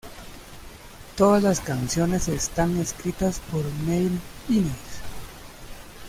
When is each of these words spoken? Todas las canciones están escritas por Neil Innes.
Todas 1.15 1.43
las 1.43 1.59
canciones 1.59 2.27
están 2.27 2.75
escritas 2.77 3.39
por 3.51 3.63
Neil 3.85 4.19
Innes. 4.49 4.73